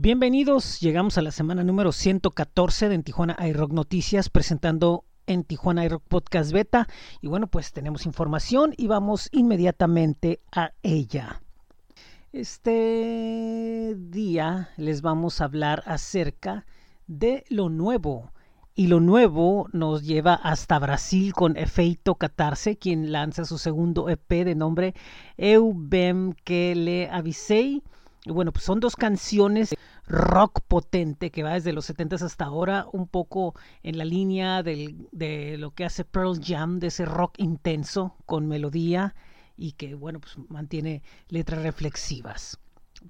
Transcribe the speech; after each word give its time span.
Bienvenidos, 0.00 0.78
llegamos 0.78 1.18
a 1.18 1.22
la 1.22 1.32
semana 1.32 1.64
número 1.64 1.90
114 1.90 2.88
de 2.88 2.94
en 2.94 3.02
Tijuana 3.02 3.36
iRock 3.48 3.72
Noticias 3.72 4.30
presentando 4.30 5.04
en 5.26 5.42
Tijuana 5.42 5.84
iRock 5.86 6.04
Podcast 6.06 6.52
Beta 6.52 6.86
y 7.20 7.26
bueno 7.26 7.48
pues 7.48 7.72
tenemos 7.72 8.06
información 8.06 8.74
y 8.76 8.86
vamos 8.86 9.28
inmediatamente 9.32 10.40
a 10.52 10.70
ella. 10.84 11.42
Este 12.32 13.96
día 13.98 14.68
les 14.76 15.02
vamos 15.02 15.40
a 15.40 15.46
hablar 15.46 15.82
acerca 15.84 16.64
de 17.08 17.42
lo 17.48 17.68
nuevo 17.68 18.30
y 18.76 18.86
lo 18.86 19.00
nuevo 19.00 19.66
nos 19.72 20.04
lleva 20.04 20.34
hasta 20.34 20.78
Brasil 20.78 21.32
con 21.32 21.56
Efeito 21.56 22.14
Catarse, 22.14 22.76
quien 22.76 23.10
lanza 23.10 23.44
su 23.44 23.58
segundo 23.58 24.08
EP 24.08 24.28
de 24.28 24.54
nombre 24.54 24.94
Eu 25.36 25.72
Bem 25.74 26.34
Que 26.44 26.76
Le 26.76 27.10
Avisei. 27.10 27.82
Bueno, 28.32 28.52
pues 28.52 28.64
son 28.64 28.80
dos 28.80 28.96
canciones 28.96 29.74
rock 30.06 30.60
potente 30.66 31.30
que 31.30 31.42
va 31.42 31.54
desde 31.54 31.72
los 31.72 31.84
70 31.86 32.16
hasta 32.16 32.44
ahora, 32.44 32.86
un 32.92 33.06
poco 33.06 33.54
en 33.82 33.98
la 33.98 34.04
línea 34.04 34.62
de 34.62 35.56
lo 35.58 35.72
que 35.72 35.84
hace 35.84 36.04
Pearl 36.04 36.40
Jam, 36.42 36.78
de 36.78 36.88
ese 36.88 37.04
rock 37.04 37.34
intenso 37.38 38.14
con 38.26 38.48
melodía 38.48 39.14
y 39.56 39.72
que, 39.72 39.94
bueno, 39.94 40.20
pues 40.20 40.38
mantiene 40.48 41.02
letras 41.28 41.62
reflexivas. 41.62 42.58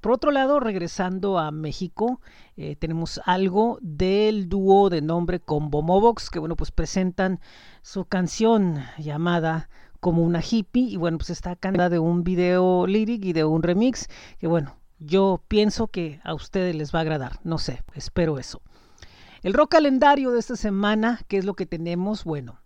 Por 0.00 0.12
otro 0.12 0.30
lado, 0.30 0.60
regresando 0.60 1.38
a 1.38 1.50
México, 1.50 2.20
eh, 2.56 2.76
tenemos 2.76 3.20
algo 3.24 3.78
del 3.80 4.48
dúo 4.48 4.90
de 4.90 5.00
nombre 5.00 5.40
Combo 5.40 5.82
Mobox, 5.82 6.30
que 6.30 6.38
bueno, 6.38 6.56
pues 6.56 6.70
presentan 6.70 7.40
su 7.82 8.04
canción 8.04 8.82
llamada 8.98 9.70
como 10.00 10.22
una 10.22 10.40
hippie, 10.40 10.90
y 10.90 10.96
bueno, 10.96 11.18
pues 11.18 11.30
está 11.30 11.56
cantada 11.56 11.88
de 11.88 11.98
un 11.98 12.22
video 12.22 12.86
lyric 12.86 13.24
y 13.24 13.32
de 13.32 13.44
un 13.44 13.62
remix, 13.62 14.08
que 14.38 14.46
bueno, 14.46 14.77
yo 14.98 15.42
pienso 15.48 15.88
que 15.88 16.20
a 16.24 16.34
ustedes 16.34 16.74
les 16.74 16.94
va 16.94 17.00
a 17.00 17.02
agradar. 17.02 17.40
No 17.44 17.58
sé, 17.58 17.82
espero 17.94 18.38
eso. 18.38 18.60
El 19.42 19.54
rock 19.54 19.72
calendario 19.72 20.32
de 20.32 20.40
esta 20.40 20.56
semana, 20.56 21.20
¿qué 21.28 21.38
es 21.38 21.44
lo 21.44 21.54
que 21.54 21.66
tenemos? 21.66 22.24
Bueno, 22.24 22.60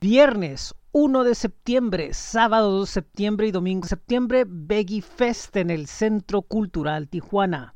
viernes 0.00 0.74
1 0.92 1.24
de 1.24 1.34
septiembre, 1.34 2.14
sábado 2.14 2.72
2 2.72 2.88
de 2.88 2.92
septiembre 2.92 3.46
y 3.46 3.52
domingo 3.52 3.82
de 3.82 3.90
septiembre, 3.90 4.44
Beggy 4.46 5.00
Fest 5.00 5.56
en 5.56 5.70
el 5.70 5.86
Centro 5.86 6.42
Cultural 6.42 7.08
Tijuana. 7.08 7.74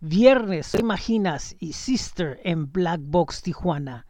Viernes, 0.00 0.74
Imaginas 0.74 1.56
y 1.58 1.72
Sister 1.72 2.40
en 2.44 2.72
Black 2.72 3.00
Box 3.02 3.42
Tijuana. 3.42 4.06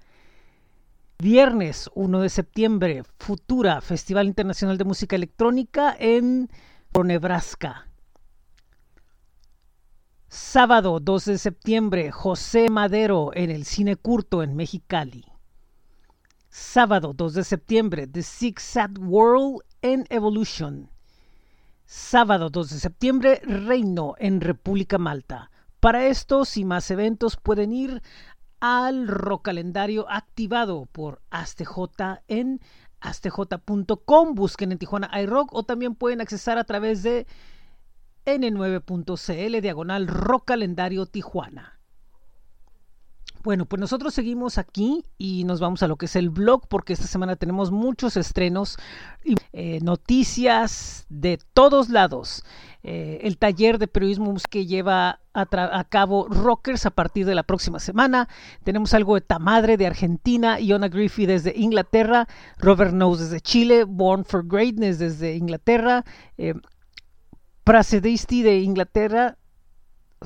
Viernes 1.18 1.90
1 1.94 2.20
de 2.20 2.28
septiembre, 2.28 3.02
Futura, 3.18 3.80
Festival 3.80 4.26
Internacional 4.26 4.78
de 4.78 4.84
Música 4.84 5.16
Electrónica 5.16 5.96
en 5.98 6.48
Nebraska. 7.04 7.87
Sábado 10.30 11.00
2 11.00 11.24
de 11.24 11.38
septiembre, 11.38 12.12
José 12.12 12.68
Madero 12.68 13.30
en 13.32 13.50
el 13.50 13.64
Cine 13.64 13.96
Curto 13.96 14.42
en 14.42 14.56
Mexicali. 14.56 15.24
Sábado 16.50 17.14
2 17.14 17.32
de 17.32 17.44
septiembre, 17.44 18.06
The 18.06 18.22
Sad 18.22 18.98
World 18.98 19.62
en 19.80 20.04
Evolution. 20.10 20.90
Sábado 21.86 22.50
2 22.50 22.68
de 22.68 22.78
septiembre, 22.78 23.40
Reino 23.42 24.16
en 24.18 24.42
República 24.42 24.98
Malta. 24.98 25.50
Para 25.80 26.04
estos 26.08 26.58
y 26.58 26.66
más 26.66 26.90
eventos 26.90 27.38
pueden 27.38 27.72
ir 27.72 28.02
al 28.60 29.08
rock 29.08 29.46
calendario 29.46 30.10
activado 30.10 30.84
por 30.92 31.22
ASTJ 31.30 32.20
en 32.28 32.60
astj.com. 33.00 34.34
Busquen 34.34 34.72
en 34.72 34.78
Tijuana 34.78 35.10
iRock 35.22 35.54
o 35.54 35.62
también 35.62 35.94
pueden 35.94 36.20
accesar 36.20 36.58
a 36.58 36.64
través 36.64 37.02
de 37.02 37.26
n9.cl 38.28 39.60
diagonal 39.60 40.06
rock 40.06 40.46
calendario 40.46 41.06
Tijuana. 41.06 41.78
Bueno, 43.44 43.66
pues 43.66 43.80
nosotros 43.80 44.14
seguimos 44.14 44.58
aquí 44.58 45.04
y 45.16 45.44
nos 45.44 45.60
vamos 45.60 45.82
a 45.82 45.88
lo 45.88 45.96
que 45.96 46.06
es 46.06 46.16
el 46.16 46.28
blog 46.28 46.66
porque 46.68 46.92
esta 46.92 47.06
semana 47.06 47.36
tenemos 47.36 47.70
muchos 47.70 48.16
estrenos 48.16 48.76
y 49.24 49.36
eh, 49.52 49.78
noticias 49.80 51.06
de 51.08 51.38
todos 51.54 51.88
lados. 51.88 52.44
Eh, 52.82 53.20
el 53.22 53.38
taller 53.38 53.78
de 53.78 53.86
periodismo 53.86 54.34
que 54.50 54.66
lleva 54.66 55.20
a, 55.34 55.84
cabo 55.84 56.26
Rockers 56.28 56.84
a 56.86 56.90
partir 56.90 57.26
de 57.26 57.34
la 57.34 57.44
próxima 57.44 57.78
semana. 57.78 58.28
Tenemos 58.64 58.92
algo 58.92 59.14
de 59.14 59.20
Tamadre 59.20 59.76
de 59.76 59.86
Argentina, 59.86 60.58
Iona 60.58 60.88
Griffey 60.88 61.26
desde 61.26 61.56
Inglaterra, 61.56 62.26
Robert 62.58 62.90
Knowles 62.92 63.20
desde 63.20 63.40
Chile, 63.40 63.84
Born 63.84 64.24
for 64.24 64.46
Greatness 64.46 64.98
desde 64.98 65.36
Inglaterra. 65.36 66.04
Eh, 66.38 66.54
Pracedisti 67.68 68.42
de 68.42 68.60
Inglaterra, 68.60 69.36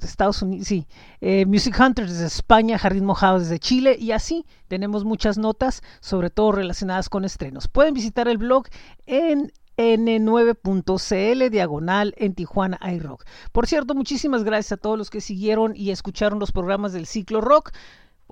de 0.00 0.06
Estados 0.06 0.42
Unidos, 0.42 0.68
sí, 0.68 0.86
eh, 1.20 1.44
Music 1.44 1.74
Hunters 1.76 2.12
desde 2.12 2.26
España, 2.26 2.78
Jardín 2.78 3.04
Mojado 3.04 3.40
desde 3.40 3.58
Chile 3.58 3.96
y 3.98 4.12
así 4.12 4.46
tenemos 4.68 5.04
muchas 5.04 5.38
notas, 5.38 5.82
sobre 5.98 6.30
todo 6.30 6.52
relacionadas 6.52 7.08
con 7.08 7.24
estrenos. 7.24 7.66
Pueden 7.66 7.94
visitar 7.94 8.28
el 8.28 8.38
blog 8.38 8.68
en 9.06 9.50
n9.cl 9.76 11.50
diagonal 11.50 12.14
en 12.16 12.34
Tijuana 12.34 12.78
iRock. 12.92 13.24
Por 13.50 13.66
cierto, 13.66 13.96
muchísimas 13.96 14.44
gracias 14.44 14.70
a 14.70 14.76
todos 14.76 14.96
los 14.96 15.10
que 15.10 15.20
siguieron 15.20 15.74
y 15.74 15.90
escucharon 15.90 16.38
los 16.38 16.52
programas 16.52 16.92
del 16.92 17.06
ciclo 17.06 17.40
rock. 17.40 17.72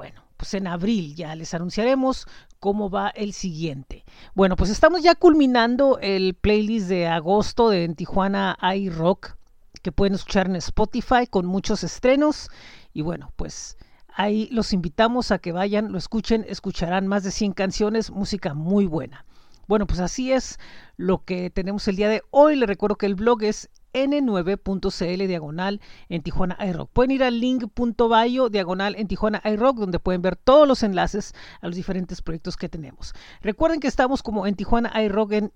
Bueno, 0.01 0.23
pues 0.39 0.55
en 0.55 0.67
abril 0.67 1.15
ya 1.15 1.35
les 1.35 1.53
anunciaremos 1.53 2.27
cómo 2.59 2.89
va 2.89 3.11
el 3.11 3.35
siguiente. 3.35 4.07
Bueno, 4.35 4.57
pues 4.57 4.71
estamos 4.71 5.03
ya 5.03 5.15
culminando 5.15 5.99
el 6.01 6.33
playlist 6.33 6.89
de 6.89 7.07
agosto 7.07 7.69
de 7.69 7.85
en 7.85 7.95
Tijuana 7.95 8.57
iRock 8.77 9.37
que 9.83 9.93
pueden 9.93 10.15
escuchar 10.15 10.47
en 10.47 10.57
Spotify 10.57 11.27
con 11.29 11.45
muchos 11.45 11.85
estrenos 11.85 12.49
y 12.95 13.03
bueno, 13.03 13.35
pues 13.37 13.77
ahí 14.15 14.49
los 14.53 14.73
invitamos 14.73 15.33
a 15.33 15.39
que 15.39 15.53
vayan, 15.53 15.93
lo 15.93 15.99
escuchen, 15.99 16.47
escucharán 16.49 17.07
más 17.07 17.23
de 17.23 17.31
100 17.31 17.53
canciones, 17.53 18.11
música 18.11 18.55
muy 18.55 18.87
buena. 18.87 19.27
Bueno, 19.67 19.87
pues 19.87 20.01
así 20.01 20.33
es 20.33 20.59
lo 20.97 21.27
que 21.27 21.51
tenemos 21.51 21.87
el 21.89 21.97
día 21.97 22.09
de 22.09 22.23
hoy. 22.31 22.57
Les 22.57 22.67
recuerdo 22.67 22.97
que 22.97 23.05
el 23.05 23.17
blog 23.17 23.43
es 23.43 23.69
n9.cl 23.93 25.27
diagonal 25.27 25.81
en 26.09 26.23
Tijuana 26.23 26.57
iRock. 26.67 26.91
Pueden 26.91 27.11
ir 27.11 27.25
al 27.25 27.41
link.bio 27.41 28.49
diagonal 28.49 28.97
en 28.97 29.09
Tijuana 29.09 29.43
iRock 29.45 29.79
donde 29.79 29.99
pueden 29.99 30.23
ver 30.23 30.37
todos 30.37 30.67
los 30.67 30.83
enlaces 30.83 31.35
a 31.61 31.67
los 31.67 31.77
diferentes 31.77 32.23
proyectos 32.23 32.57
que 32.57 32.69
tenemos. 32.69 33.15
Recuerden 33.41 33.81
que 33.81 33.89
estamos 33.89 34.23
como 34.23 34.47
en 34.47 34.55
Tijuana 34.55 34.93
iRock 35.03 35.33
en 35.33 35.53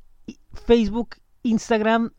Facebook, 0.52 1.16
Instagram, 1.42 2.12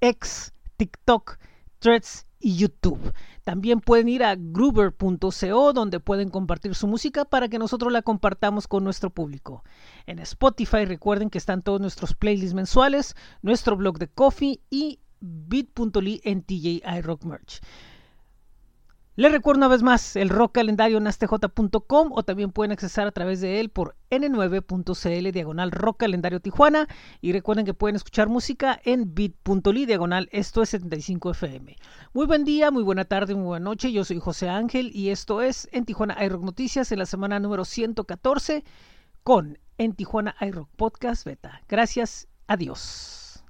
X, 0.00 0.52
TikTok, 0.76 1.38
Threads 1.78 2.26
y 2.40 2.56
YouTube. 2.56 3.12
También 3.42 3.80
pueden 3.80 4.08
ir 4.08 4.24
a 4.24 4.36
groover.co 4.36 5.72
donde 5.72 6.00
pueden 6.00 6.30
compartir 6.30 6.74
su 6.74 6.86
música 6.86 7.24
para 7.24 7.48
que 7.48 7.58
nosotros 7.58 7.92
la 7.92 8.02
compartamos 8.02 8.68
con 8.68 8.84
nuestro 8.84 9.10
público. 9.10 9.64
En 10.06 10.18
Spotify 10.18 10.84
recuerden 10.84 11.30
que 11.30 11.38
están 11.38 11.62
todos 11.62 11.80
nuestros 11.80 12.14
playlists 12.14 12.54
mensuales, 12.54 13.16
nuestro 13.42 13.76
blog 13.76 13.98
de 13.98 14.08
coffee 14.08 14.60
y 14.70 15.00
bit.ly 15.24 16.20
en 16.24 16.42
TJ 16.42 16.82
iRock 16.98 17.24
Merch. 17.24 17.60
Les 19.16 19.30
recuerdo 19.30 19.58
una 19.58 19.68
vez 19.68 19.84
más 19.84 20.16
el 20.16 20.28
rock 20.28 20.56
calendario 20.56 20.98
en 20.98 21.06
astj.com 21.06 22.10
o 22.10 22.22
también 22.24 22.50
pueden 22.50 22.72
accesar 22.72 23.06
a 23.06 23.12
través 23.12 23.40
de 23.40 23.60
él 23.60 23.70
por 23.70 23.94
n9.cl 24.10 25.30
diagonal 25.30 25.70
rock 25.70 25.98
calendario 26.00 26.40
Tijuana 26.40 26.88
y 27.20 27.30
recuerden 27.30 27.64
que 27.64 27.74
pueden 27.74 27.94
escuchar 27.94 28.28
música 28.28 28.80
en 28.84 29.14
bit.ly 29.14 29.86
diagonal 29.86 30.28
esto 30.32 30.62
es 30.62 30.70
75 30.70 31.30
FM. 31.30 31.76
Muy 32.12 32.26
buen 32.26 32.44
día, 32.44 32.72
muy 32.72 32.82
buena 32.82 33.04
tarde, 33.04 33.36
muy 33.36 33.44
buena 33.44 33.62
noche. 33.62 33.92
Yo 33.92 34.04
soy 34.04 34.18
José 34.18 34.48
Ángel 34.48 34.90
y 34.92 35.10
esto 35.10 35.42
es 35.42 35.68
en 35.70 35.84
Tijuana 35.84 36.16
iRock 36.24 36.42
Noticias 36.42 36.90
en 36.90 36.98
la 36.98 37.06
semana 37.06 37.38
número 37.38 37.64
114 37.64 38.64
con 39.22 39.58
en 39.78 39.92
Tijuana 39.94 40.34
iRock 40.40 40.70
Podcast 40.74 41.24
Beta. 41.24 41.62
Gracias, 41.68 42.26
adiós. 42.48 43.44